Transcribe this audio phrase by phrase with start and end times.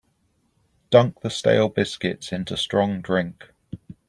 [0.89, 3.49] Dunk the stale biscuits into strong drink.